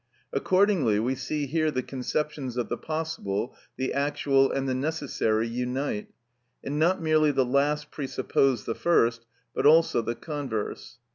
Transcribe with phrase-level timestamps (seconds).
[0.33, 6.07] Accordingly, we see here the conceptions of the possible, the actual, and the necessary unite,
[6.63, 10.97] and not merely the last presuppose the first, but also the converse.